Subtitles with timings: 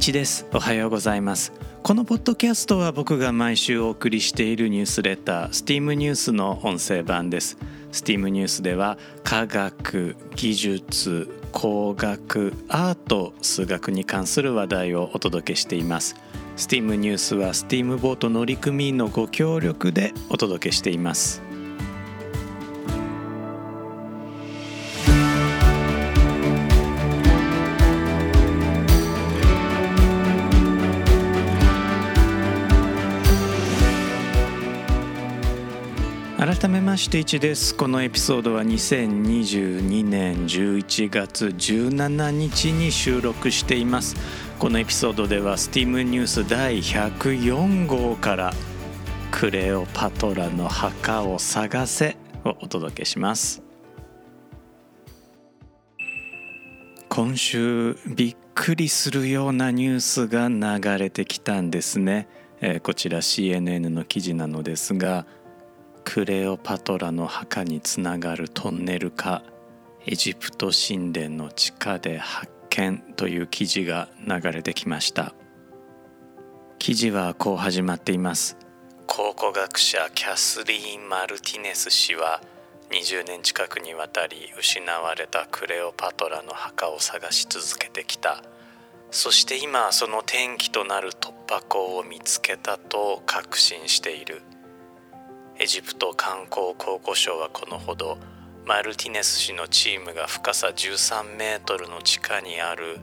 [0.00, 0.46] 一です。
[0.54, 1.52] おはようございます。
[1.82, 7.58] このポッドキャストは僕が毎週お送りしているニュースレター STEAM ニュースの音声版です。
[7.92, 16.16] STEAM ニュースでは科学技術工学アート数学に関する話題をお届けしています。
[16.56, 21.42] STEAM ニュースは STEAM ボート乗組員のご協力でお届けしています。
[36.60, 44.14] 改めまして1ですこのエピソードは2022年11月17日に収録しています。
[44.58, 48.52] このエピソードでは STEAM ニュース第104号から
[49.30, 53.62] クレオパトラの墓を探せをお届けします。
[57.08, 62.28] 今週びっくりするようなニュースが流れてきたんですね、
[62.60, 65.24] えー、こちら CNN の記事なのですが
[66.04, 69.42] クレオパトラの墓につながるトンネルか
[70.06, 75.34] エジプト神殿の地下で発見という記事が流れてきました。
[76.78, 78.56] 記事はこう始まっています。
[79.06, 82.40] 考古学者キャスリーン・マルティネス氏は
[82.90, 88.42] 20年近くにわたり失われたクレオパトラの墓を探し続けてきた。
[89.10, 94.42] そして今その転機となる突破口を見つけたと確信している。
[95.62, 98.16] エジプト観光考古省はこのほど
[98.64, 102.98] マルティネス氏のチームが深さ13メートルの地下にある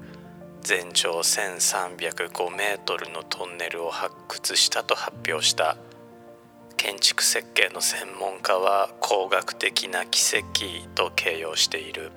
[0.62, 5.78] 全長1305メートルのトンネルを発掘したと発表した。
[6.78, 12.12] 建築設計の専門家は工学的な奇跡と形容している。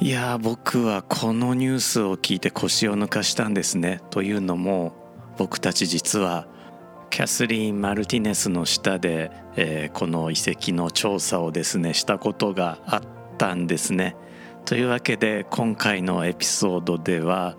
[0.00, 4.02] いや僕はこのニュースを聞いて腰を抜かしたんですね。
[4.10, 4.92] というのも
[5.38, 6.46] 僕たち実は
[7.16, 13.00] キャスリーン・マルティネスの下で、えー、この遺跡の調査をですねしたことがあっ
[13.38, 14.14] たんですね。
[14.66, 17.56] というわけで今回のエピソードでは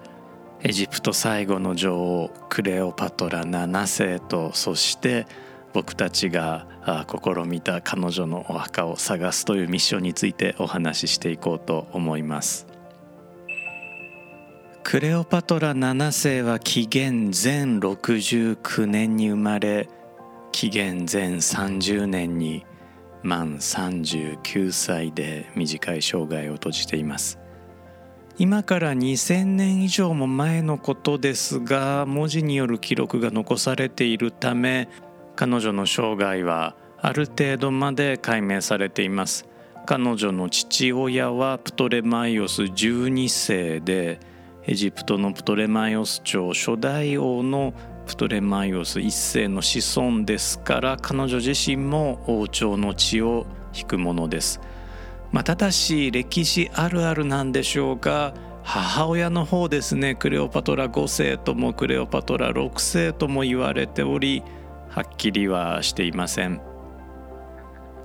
[0.62, 5.26] エジプト最後の女王クレオパトラ7世とそして
[5.74, 6.68] 僕たちが
[7.08, 12.67] 試みた彼女のお墓を探すというミッションについてお話ししていこうと思います。
[14.90, 19.90] クレオパトラ7世は紀元前69年に生まれ
[20.54, 22.66] 紀元前30年に
[23.22, 27.38] 満39歳で短い生涯を閉じています。
[28.38, 34.88] 今から2000年以上も前のことですが文字による記録が残されているため
[35.36, 39.50] 彼女の生涯はある程度まで解明されています。
[39.86, 44.22] 彼女の父親はプトレマイオス12世で
[44.70, 47.74] エジプトのプトレマイオス朝初代王の
[48.06, 54.60] プトレマイオス一世の子孫ですから彼女自身も王朝の血を引くものです。
[55.32, 64.44] まあ、ただし歴史あるあるなんでしょうが母親の方ですねクレオパトラ5世ともクレオパトラ6世とも言われており
[64.90, 66.60] はっきりはしていません。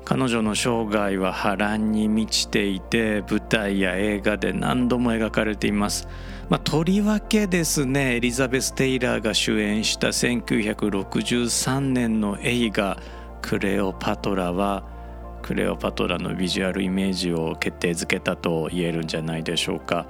[0.05, 6.07] 彼女の生涯は波乱に満ちていて舞台や映画で何度も描かれています。
[6.49, 12.99] まあ、とりわけですねエリザベス・テイラーが主演した1963年の映画
[13.41, 14.85] 「クレオパトラ」は
[15.43, 20.07] クレオパトラのビジュアルイメージを決定づけたと言えるんじゃないでしょうか。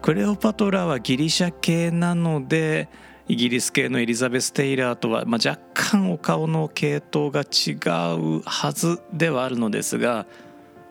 [0.00, 2.88] クレオパトラはギリシャ系なので
[3.28, 7.72] イギリス系のエリザベス・テイラーとは、まあ、若干お顔の系統が違
[8.16, 10.26] うはずではあるのですが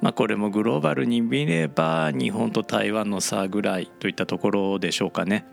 [0.02, 5.46] まあ、これもグローバルに見れば日本と台湾の差ぐらいといったところでしょうかね。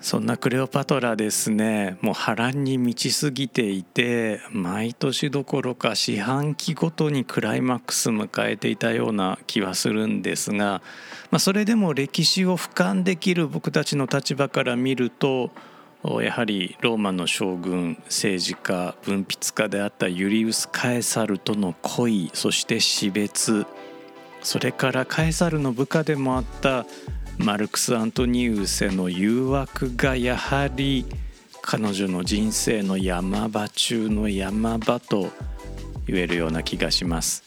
[0.00, 10.82] そんなクレオパトラですねもう波乱に満ちすぎていて毎年どころか四半期ごとにクライマックス迎えていたような気はするんですが、
[11.32, 15.50] まあ、それでも歴史を俯瞰できる僕たちの立場から見ると
[16.04, 23.66] やはりローマの将軍政治家文筆家であったユリウス・カエサルとの恋そして死別。
[24.42, 26.86] それからカエサルの部下でもあった
[27.38, 31.04] マルクス・アントニウスへの誘惑がやはり
[31.60, 35.30] 彼女の人生の山場中の山場と
[36.06, 37.42] 言えるような気がします。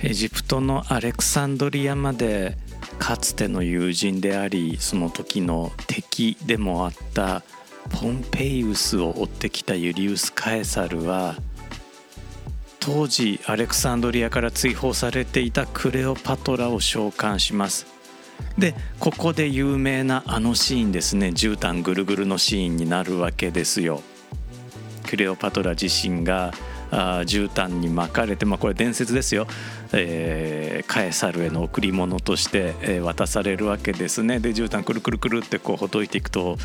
[0.00, 2.56] エジプトのアレクサンドリアまで
[2.98, 7.42] かつての友人でありその時の敵でもあった
[7.90, 11.36] ポンペイウスを追ってきたユリウス・カエサルは
[12.80, 17.86] 当時アレクサンドリアから追放されていたクレオパトラを召喚します
[18.56, 24.02] でここで有名なあのシーンですね絨毯ぐるぐるのシーンになるわけですよ。
[25.08, 26.52] クレオパトラ自身が
[26.90, 29.46] あ絨毯に巻かれて、まあ、これ伝説ですよ、
[29.92, 34.40] えー、カエサルへの贈り物として、渡されるわけですね。
[34.40, 36.56] で絨毯くるくるくるってこうほどいていくと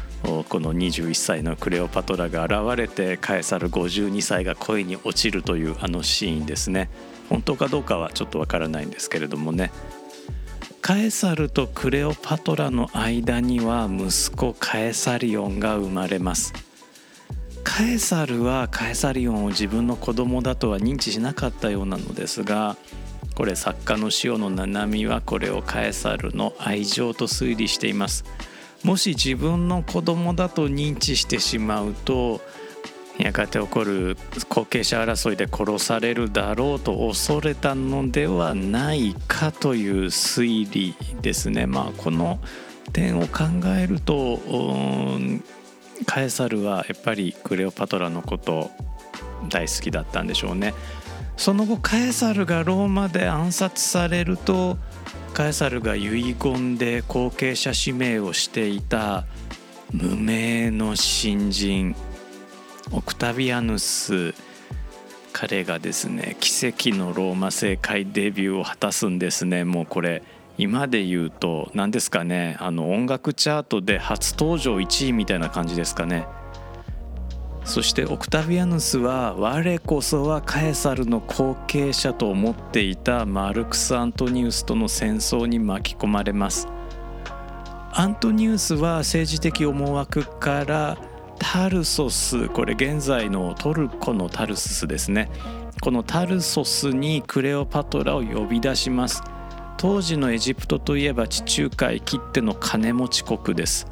[0.49, 6.89] この21歳のクレオパトラが現れてカエサル52歳が恋に落ちるというあのシーンですね。
[7.29, 9.71] 本当かどうかはちょっとわからないんですけれどもね。
[10.81, 16.53] カエサルとクレオパトラの間には息子カエサリオンが生まれます。
[17.63, 22.77] カエサルはカエサリオンを自分の子供だとは認知しなかったようなのですが
[23.35, 28.25] これ作家の塩野七海はこれをカエサルの愛情と推理しています。
[28.83, 32.41] もし自分の子供だと認知してしまうと
[33.17, 34.17] やがて起こる
[34.49, 41.65] 後継者争いで殺されるだろうと恐れたのではないかという推理ですね。
[41.65, 42.39] まあこの
[42.91, 43.43] 点を考
[43.77, 44.39] えると
[46.05, 48.71] カエサルはやっぱりクレオパトラのこと
[49.49, 50.73] 大好きだったんでしょうね。
[51.37, 54.77] その後カエサルがローマで暗殺されると
[55.33, 59.25] カエサルが遺言で後継者指名をしていた
[59.91, 61.95] 無名の新人
[62.91, 64.33] オクタビアヌス。
[65.35, 69.63] 彼がですね奇跡のローマ政界デビューを果たすんですね。
[69.63, 70.21] もうこれ
[70.57, 76.27] 今で言うと何ですかねあの音楽チャートで初登場1位みたいな感じですかね。
[77.65, 86.67] そしてオクタビアヌスは我こそはカエサルの後継者と思っていたマルクス・アントニウスとの戦争に巻き込まれます。
[87.93, 90.97] アントニウスは政治的思惑から
[91.39, 95.29] タルソスこれ現在のトルコのタルススですね。
[95.81, 99.23] このタルソスにクレオパトラを呼び出します。
[99.83, 103.85] 当時のエジプトといえば地中海きっての金持ち国です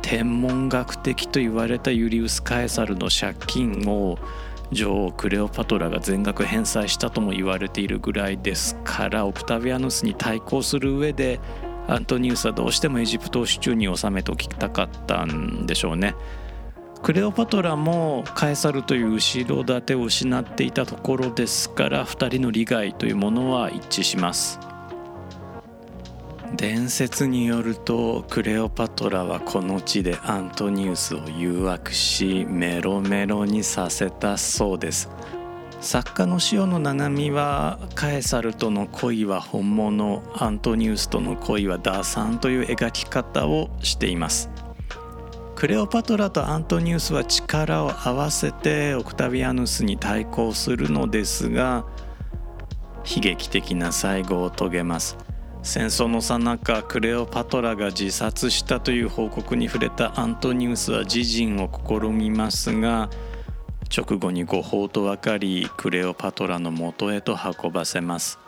[0.00, 4.20] 天文学的と言われたユリウス・カエサルの借金を
[4.70, 11.40] 女王クレオパトラが全額返済したとも言われているぐらいですからオクタビアヌスに対抗する上で
[11.88, 16.14] アントニウスはどうしてもエジプトを手中に収めておきたかったんでしょうね。
[17.02, 24.60] クレオパトラもカエサルという後ろ盾を失っていたところですから2人の利害というものは一致します。
[26.54, 35.10] 伝説によるとクレオパトラはこの地でアントニウスを誘惑しメロメロにさせたそうです。
[35.80, 40.22] 作家の塩野七海はカエサルとの恋は本物。
[40.34, 44.48] アントニウスとの恋は打算という描き方をしています。
[45.54, 51.86] クレオパトラとアントニウスは力を合わせてオクタビアヌスに対抗するのですが
[53.06, 55.25] 悲劇的な最後を遂げます。
[55.66, 63.10] 戦争のさなかクレオパトラが自殺したという報告に触れたアントニウスは自陣を試みますが
[63.94, 68.38] 直後に誤報と分かりクレオパトラのもとへと運ばせます。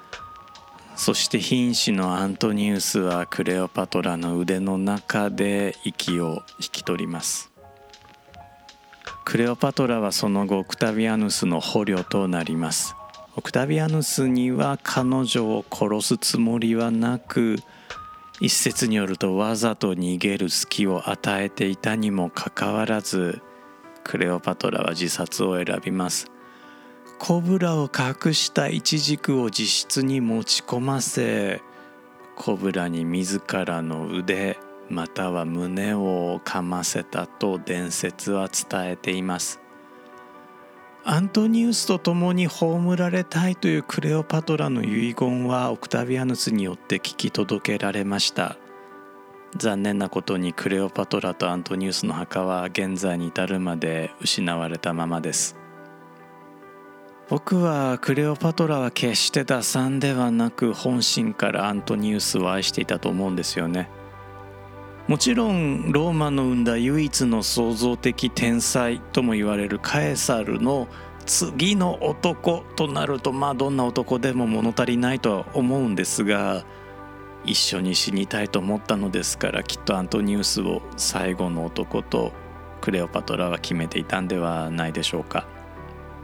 [0.94, 7.51] そして瀕死のアントニウスはクレオパトラの腕の中で息を引き取ります。
[9.25, 12.94] クレオパトラはその後オクタビアヌスの捕虜となります。
[13.39, 17.55] オクタビアヌスには彼女を殺すつもりはなく
[18.41, 23.41] 一説によるとわざと逃げる隙を与えていたにもかかわらず
[24.03, 26.27] クレオパトラは自殺を選びます。
[27.21, 31.63] コブラを隠したイチジクを自室に持ち込ませ
[32.35, 34.59] コブラに自らの腕
[34.91, 39.61] または胸をかませたと伝説は伝えています。
[41.10, 48.58] アントニウスと共に葬られたいというクレオパトラの遺言はオクタビアヌスによって聞き届けられました。
[49.56, 55.56] 残念なことにクレオパトラとアントニウスの墓は現在に至るまで失われたままです。
[57.31, 63.88] 僕はクレオパトラは決して打算ではなく本心からアントニウスを愛していたと思うんですよね。
[65.08, 70.86] もちろんローマの生んだ唯一の創造的天才とも言われるカエサルの
[71.24, 76.62] 次の男となるとまあどんな男でも物足りないとは思うんですが
[77.46, 82.32] 一緒に死にたいと思ったのですからきっとアントニウスを最後の男と
[82.82, 85.46] クレオパトラは決めていたんではないでしょうか。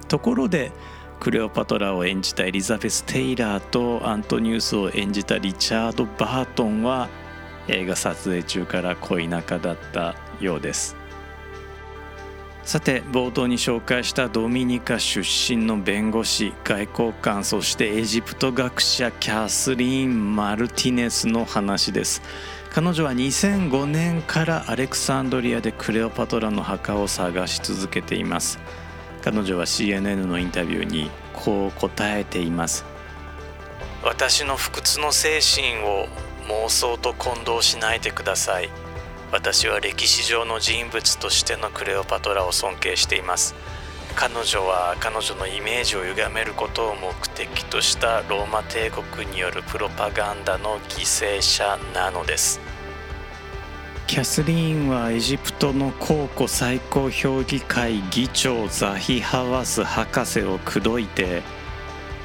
[0.09, 0.73] ところで
[1.21, 7.09] クレオパトラを演じたエリザベス・テイラーとアントニウスを演じたリチャード・バートンは
[7.69, 10.97] 映画撮影中から恋仲だったようです。
[12.63, 22.23] さて冒頭に紹介したドミニカ出身の弁護士外交官そしてエジプト学者キャスリーン・マルティネスの話です。
[22.71, 28.59] 彼女は2005年からアレクサンドリアでクレオパトラの墓を探し続けています。
[29.25, 32.85] 彼女は CNN のインタビューにこう答えています
[34.03, 36.09] 私の不屈の精神を
[36.49, 38.71] 妄想と混同しないでください。
[39.33, 43.55] 私は歴史上の人物としてのクレオパトラを尊敬しています。
[44.15, 52.61] 彼女は彼女のイメージを歪めることを目的としたローマ帝国によるプロパガンダの犠牲者なのです。
[54.07, 61.43] キャスリーンはエジプトの公庫最高評議会議長ザヒ・ハワス博士を口説いて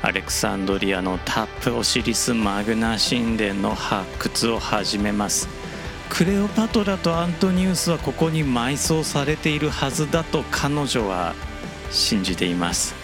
[0.01, 5.49] アレクサンドリアのタップオシリス・マグナ神殿の発掘を始めます。
[6.09, 11.35] クレオパトラとアントニウスはここに埋葬されているはずだと彼女は
[11.91, 12.95] 信じています。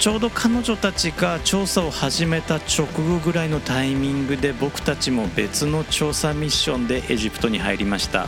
[0.00, 8.26] ちょうど彼女たちが調査を始めた直後ぐらいのタイミングで僕たちも別の調査ミッションでエジプトに入りました。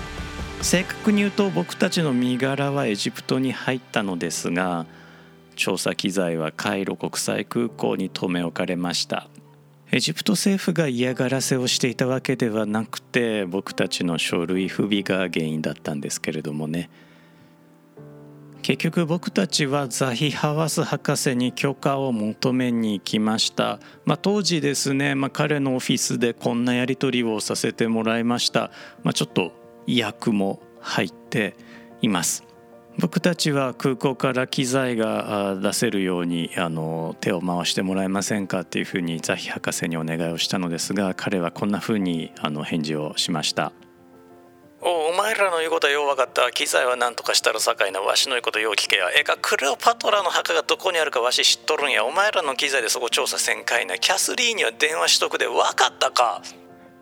[0.61, 4.87] 正確に言うと僕たちの身柄はエジプトに入ったのですが
[5.55, 9.29] 調査機材はカイロ国際空港に留め置かれました。
[9.91, 16.89] エジプト政府が嫌がらせをしていたわけではなくて僕たちの書類不備が原因だったんですけれどもね。
[18.63, 28.71] 結局僕たちはザヒ・ハワス博士に許可を求めに行きました、まあ、当時ですね、まあ、彼のオフィスでこんなやり取りをさせてもらいました、
[29.03, 29.53] まあ、ちょっと
[29.89, 31.57] 意訳も入って
[32.03, 32.52] います。
[32.99, 43.73] 僕たちは空港から機材が出せるようにあの手を回してもらえませんかっていうふうにザヒ博士にお願いをしたのですが彼はこんなふうにあの返事をしました。
[44.85, 46.51] おお前らの言うことはよう分かった。
[46.51, 49.11] 機材は何とかしたらさかいなわしの言うことよう聞けや。
[49.17, 52.05] えかクレオパトラの墓がどこにあるかわし知っとるんや。
[52.05, 53.97] お前らの機材でそこ調査せんかいな。
[53.97, 56.43] キャスリーには電話しとくで分かったか。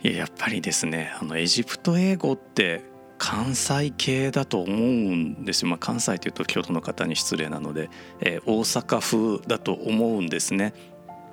[0.02, 2.89] いややっぱりですねあのエジプト英語って
[3.20, 10.72] 関西系だと思うんですよ、まあ、関西というと京都の方に失礼なので、えー、大阪風だと思うんですね。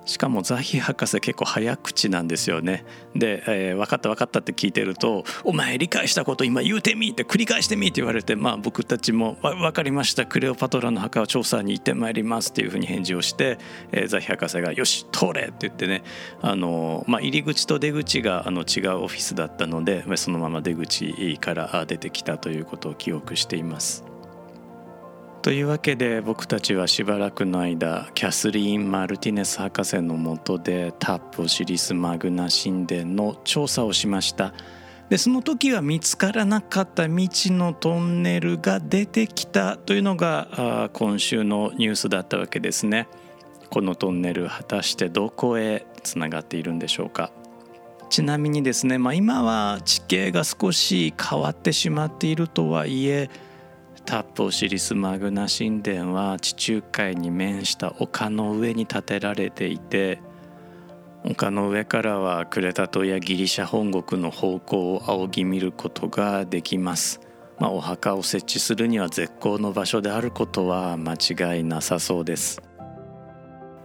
[0.07, 2.85] しかもザヒ博士結構早口なんですよね。
[3.15, 13.57] で、えー、分かった分かったって聞いてると「お前理解したこと今言うてみ!」って繰り返してみって言われてまあ僕たちも「分かりましたクレオパトラの墓を調査に行ってまいります」っていうふうに返事をして、
[13.91, 16.03] えー、ザヒ博士が「よし通れ!」って言ってね
[16.41, 24.16] あの、まあ、入り口と出口があの違うオフィスだったのでそのまま出口から出てきたということを記憶しています。
[25.47, 34.53] というわけで僕たちはしばらくの間キャスリーン・マルティネス博士のもとでタップオシリス・マグナ神殿の調査をしました。
[35.07, 43.07] でその時は見つからなかった未知のトンネルが出てきたというのが今週のニュースだったわけですね。
[43.69, 47.31] このトンネル果たしてどこへつながっているんでしょうか。
[48.09, 53.29] ちなみにですね、まあ、今は地形が少し変わってしまっているとはいえ
[54.07, 60.21] タップオシリス・マグナ神殿は地中海に面した丘の上に建てられていて
[61.25, 67.19] 丘の上からはクレタ島やギリシャ本国の方向を仰ぎ見ることができます、
[67.59, 72.61] まあ、お墓を設置するには絶好の場所であることは間違いなさそうです。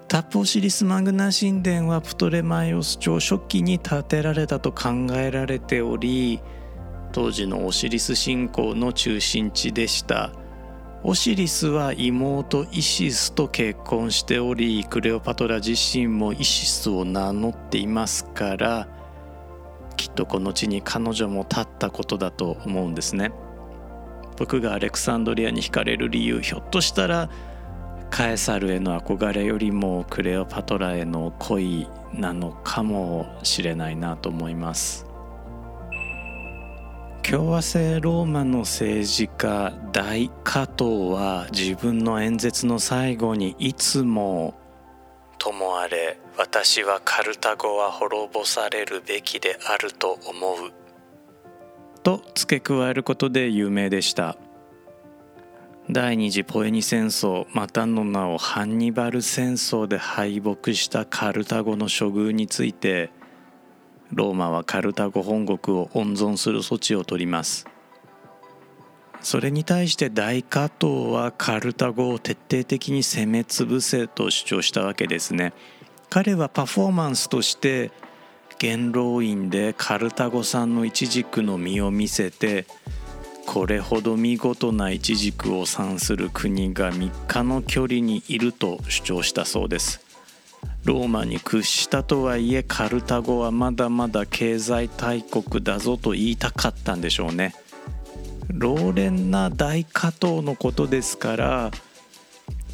[0.07, 6.41] タップオシリス・マグナ神殿はプトレマイオス朝初期に建てられたと考えられており
[7.13, 10.33] 当時のオシリス信仰の中心地でした。
[11.05, 18.87] オシリスは妹イシスと結婚しておりクレオパトラ自身もイシスを名乗っていますから
[19.97, 23.33] きっとこの地に彼女も立ったことだと思うんですね。
[24.39, 27.29] 僕がアレクサンドリアに惹かれる理由ひょっとしたら
[28.11, 35.12] カエサルへの憧れよりもクレオパトラへの恋なのかもしれないなと思います。
[37.23, 44.55] 共和制ローマの政治家大加藤は自分の演説の最後にいつも
[45.39, 50.73] 「ともあれ私はカルタゴは滅ぼされるべきであると思う」
[52.03, 54.37] と付け加えることで有名でした。
[55.91, 63.11] 第二次ポエニ戦争またの名をハンニバル戦争で敗北したカルタゴの処遇について
[64.13, 67.67] 「ローマはカルタゴ本国を温存する措置を取ります。
[69.21, 75.53] それに対して大加藤はカルタゴを徹底的に攻め潰せと主張したわけですね。
[76.11, 77.91] 彼はパフォーマンスとして
[78.59, 82.67] 元老院でカルタゴさんの一軸の実を見せて
[83.47, 90.12] これほど見事なイチジクを産する国が3日の距離にいると主張したそうです。
[90.85, 97.55] ローマに屈したとはいえカルタゴはまだまだ経済大国だぞと言いたかったんでしょうね。
[98.53, 101.71] 老練な大加藤のことですから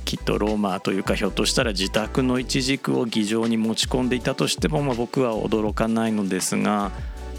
[0.05, 6.91] きっとローマというかひょっとしたら自宅のイチジクを議場に持ち込んでいたとしても、まあ、僕は驚かないのですが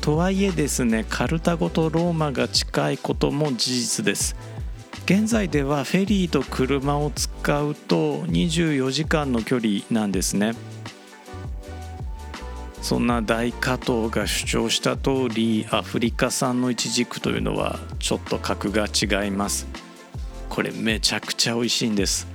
[0.01, 4.35] とはいえですねカルタゴとローマが近いことも事実です。
[5.05, 10.53] 現在ではフェリーと車を使うと24時間の距離なんですね。
[12.81, 19.67] そんな大加藤が主張した通りアフリカ産のイチジクというのはちょっと格が違います。
[20.50, 22.27] これめちゃくちゃ美味しいんです。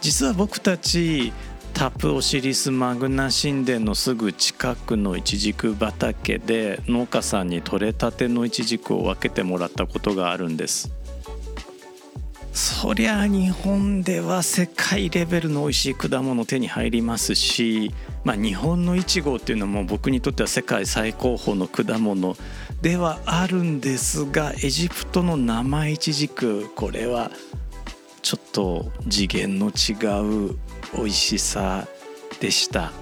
[0.00, 1.32] 実は僕たち
[1.74, 10.92] タプオシリスマグナ神殿のすぐ近くのイチジク畑で農家さんに採れたてのイチジクを分けてもらったことがあるんです。
[12.52, 22.36] そりゃ日本では世界レベルの美味しい果物手に入りますし、まあ、日本のいちごっていうのも僕にとっては世界最高峰の果物
[22.82, 27.30] ではあるんですがエジプトの生イチジクこれは
[28.22, 30.56] ちょっと次元の違う
[30.96, 31.86] 美味しさ
[32.40, 32.92] でした。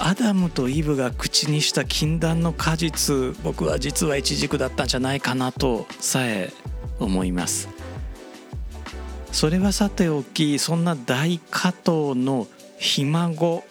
[0.00, 6.52] アダムとイブが口にした禁断の果実僕は実はイチジクだったんじゃないかなとさえ
[7.00, 7.77] 思います。
[9.32, 12.46] それはさておきそんな大加藤の
[12.78, 13.64] ひ孫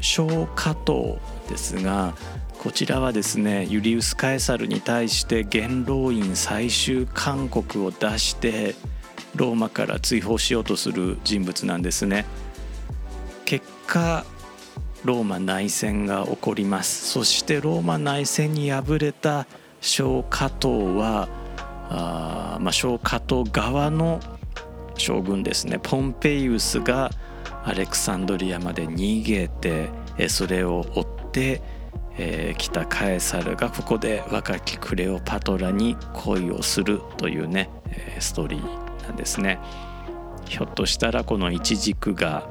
[0.00, 1.18] 小加藤
[1.48, 2.14] ですが
[2.58, 8.74] こちらはですねユリウス・カエサルに対して元老院最終勧告を出して
[9.34, 12.24] ローマから追放しようとする人物なんですね。
[13.44, 14.24] 結果
[15.04, 19.46] ローマ内戦が起こりますそしてローマ内戦に敗れた
[19.80, 20.68] 小加藤
[20.98, 21.28] は
[21.88, 24.20] あ、まあ、小加藤側の
[24.98, 27.10] 将軍ですねポンペイウスが
[27.64, 29.90] アレクサンドリアまで逃げて
[30.28, 31.62] それを追って、
[32.16, 37.70] えー、来たカエサルがここで若きクレオパトラに恋をするというね
[38.18, 39.58] ストーリーなんですね。
[40.46, 42.48] ひょっとしたらこのイチジクが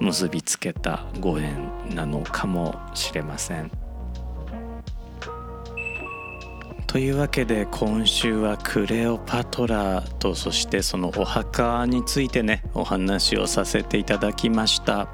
[0.00, 3.87] 結びつけたご縁なのかもしれません。
[6.88, 15.06] というわけで今週はクレオパトラとそしてそのお墓についてねお話をさせていただきました。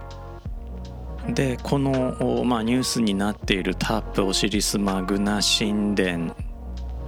[1.29, 6.37] でこの、まあ、ニュースになっているタップオシリス・マグナ神殿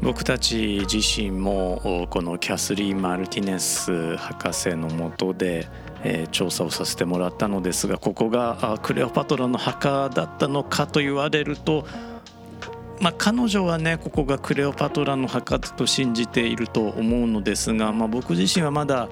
[0.02, 5.68] 僕たち自身もこのキャスリー・マルティネス博士のもとで
[6.02, 11.86] え、調査をさせてもらったのですがここがクレオパトラの墓だったのかと言われると、
[13.00, 19.08] まあ、彼女はねここがクレオパトラの墓と信じていると思うのですが、まあ、僕自身はまだ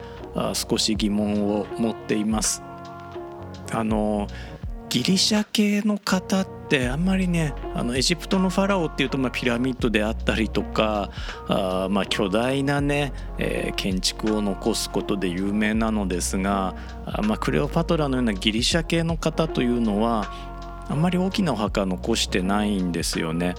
[0.54, 2.62] 少し疑問を持っています。
[3.72, 4.26] あの
[4.88, 11.10] ギリシャ系の方ってあんまりねあのエジプトのファラオっていうとまピラミッドであったりとか
[11.48, 20.30] あま巨大なね、えー、建築を残すことで有名なのですがあまクレオパトラのようなギリシャ系の方というのは
[20.88, 23.56] あんまり大きなお墓残してないんですよね。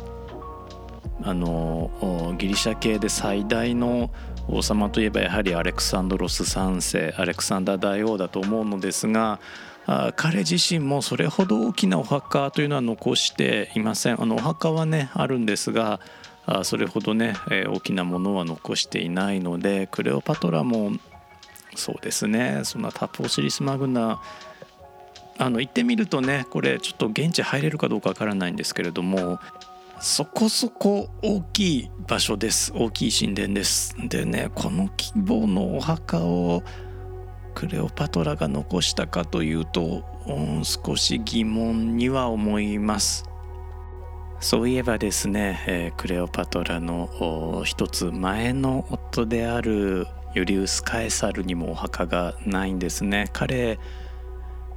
[1.23, 4.10] あのギリシャ系で最大の
[4.47, 9.39] 王様といえばやはりアレクサンドロス3世アレクサンダー大王だと思うのですが
[10.15, 14.21] 彼自身もそれほど大きなお墓というのは残していません。
[14.21, 15.99] あのお墓はねあるんですが
[16.63, 20.91] それほどね、大きなものは残していないのでクレオパトラも
[21.75, 22.62] そうですね。
[22.63, 24.21] そんなタポシリスマグナ
[25.38, 29.39] あの行ってみるとねこれちょっと現地入れるかどうかわからないんですけれども
[29.99, 32.71] そこそこ大きい場所です。
[32.75, 33.95] 大きい神殿です。
[34.08, 36.63] でねこの規模のお墓を
[37.53, 43.25] クレオパトラが残したかというと、うん、少し疑問には思います。
[44.41, 53.29] そういえばですね、えー、クレオパトラの一つ前の夫であるユリウス・カエサルにもお墓がないんですね。
[53.31, 53.79] 彼、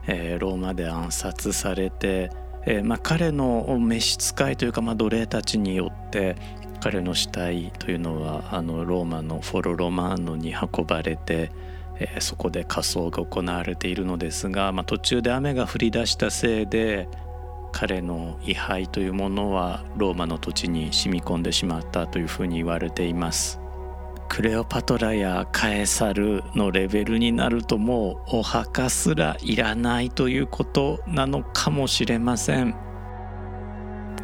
[0.06, 2.30] えー、ローマで暗殺されて、
[2.70, 6.36] えー、まあ、彼の召使いというか、まあ、奴隷たちによって
[6.80, 11.50] 彼の死体というのはあのローマのフォロ・ロマーノに運ばれて、
[11.98, 17.08] えー、そこで火葬が行われているのですが、まあ、途中で雨が降り出したせいで
[17.72, 23.60] 彼の位牌というものはローマの土地に染み込んでしまったというふうに言われています。
[24.28, 32.74] クレオパトラやカエサルのレベルになるともうお墓すらいらないということなのかもしれません。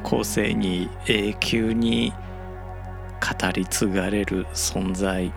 [0.02, 2.12] 後世に永久に
[3.20, 5.32] 語り継がれる存在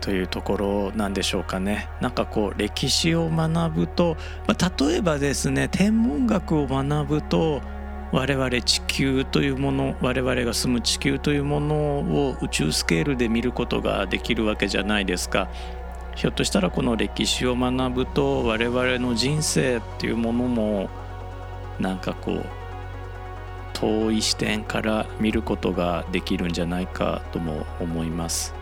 [0.00, 1.88] というところなんでしょうかね。
[2.00, 4.16] なんかこう歴史を学ぶと、
[4.46, 7.60] まあ、例えばですね天文学を学ぶと
[8.10, 15.48] 我々地球というもの我々が住む地球というものを宇宙スケールで見ることができるわけじゃないですか。
[16.14, 20.90] ひょっとしたらこの歴史を学ぶと我々の人生っていうものも
[21.78, 22.46] なんかこう
[23.72, 28.57] 遠い視点から見ることができるんじゃないかとも思います。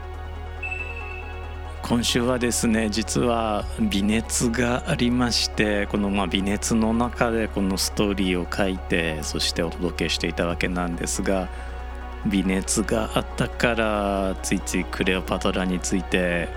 [1.88, 11.49] 今週はですね実は微熱がありましてこのま微熱の中でこのストーリーを書いてそしてお届けしていたわけなんですが
[12.27, 16.49] 微熱があったからついついクレオパトラについて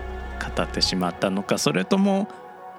[0.56, 2.26] 語ってしまったのかそれとも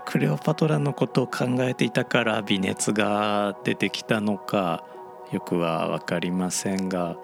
[0.06, 4.84] クレオパトラのことを考えていたから微熱が出てきたのか
[5.32, 7.16] よくは分かりませんが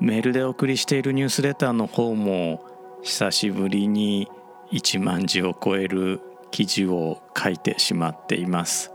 [0.00, 4.28] メールでお送りしているニュースレターの方も久しぶりに
[4.72, 8.92] 1万字を超える記事を書いてしまっています。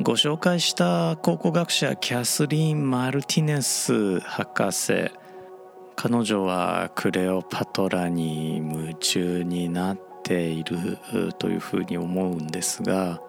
[0.00, 5.10] ご紹介した考古学者キャスリーン・マルティネス博士。
[6.00, 10.98] 彼女はクレオパトラに夢中になっている
[11.38, 13.20] というふうに思うんですが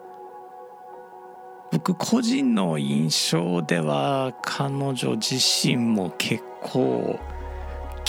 [1.72, 7.18] 僕個人の印象では彼女自身も結構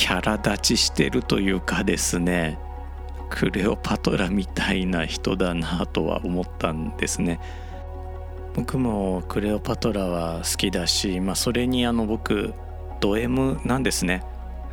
[0.01, 2.57] キャラ立ちしてるというかですね
[3.29, 7.39] クレオパトラみたいな人だなとは思ったんですね。
[8.55, 12.55] 僕もクレオパトラは好きだし、まあ、それにあの僕
[12.99, 14.23] ド M なんですね。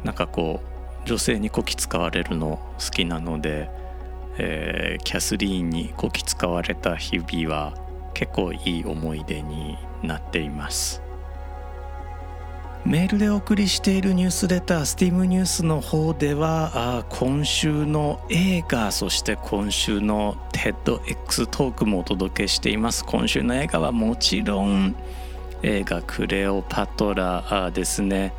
[0.03, 0.63] なんかこ
[1.05, 3.71] う女性にこき使われるの好きなので、
[4.39, 7.75] えー、キャスリーンにこき使われた日々は
[8.15, 11.03] 結構いい思い出になっています。
[12.85, 23.05] メールでお送りしているニュースレタースティームニュースの方では今週の映画そして今週の TEDx トークもお届けしています。
[23.05, 24.95] 今週の映画はもちろん
[25.63, 28.33] 映画クレオパトラですね。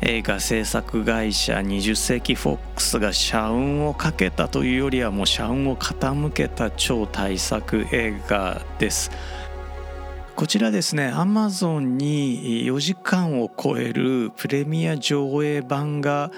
[0.00, 9.10] 映画制作会社20世紀フォックスが社運をかけたというよりはもう社運を傾けた超大作映画です。
[10.36, 16.30] こちらですねアマゾンに4時間を超えるプレミア上映版が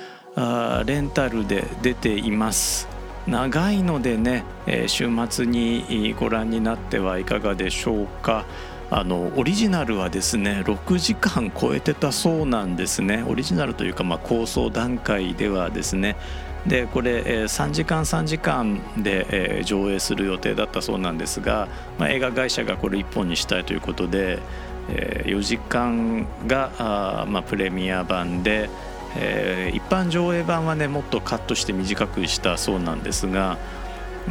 [0.87, 2.87] レンタルで出ています。
[3.27, 4.45] 長いのでね
[4.87, 8.45] 週末にご覧になってはいかがでしょうか。
[8.91, 13.25] あのオリジナルはですね6時間超えてたそうなんですね。
[13.29, 16.17] オリジナルというか、まあ、構想段階ではですね
[16.67, 21.69] でこれ、3時間3時間で、上映する予定だったそうなんですが、
[21.99, 24.41] まあ、映画会社がこれ1本にしたいということで、
[24.89, 28.69] 4時間が、まあ、プレミア版で、
[29.17, 33.57] え一般上映版はねもっとカットして短くしたそうなんですが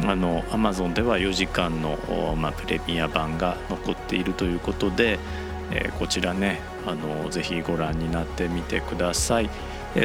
[0.04, 1.98] あの Amazon では4時間の、
[2.36, 5.18] まあ、プレミア版が残っているということで、
[5.72, 9.50] えー、こちらねあのぜひご覧になってみてください。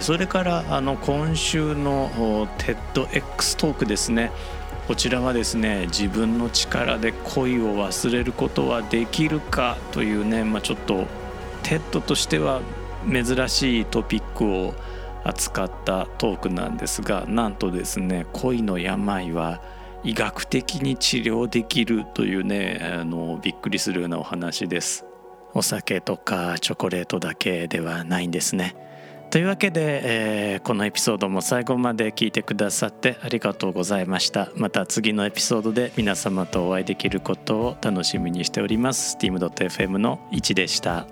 [0.01, 4.31] それからあの今週の TEDx トークですね。
[4.87, 11.07] こちらはですね自分の力で恋を忘れることはできるかというね、まあ、ちょっと
[11.63, 12.61] TED としては
[13.09, 14.73] 珍しいトピックを
[15.23, 19.61] 扱ったトークなんですがなんとですね恋の病は
[20.03, 25.05] 医学的に治療できるというねあのびっくりするようなお話です。
[25.55, 28.75] お酒とかチョコレートだけではないんですね。
[29.33, 34.51] というわけで、えー、このエピソードも最後まで聞いてくださってありがとうございました。
[34.55, 39.17] また次のエピソードで皆様とお会いできることを楽しみにしております。
[39.17, 41.07] steam.fm の1でした。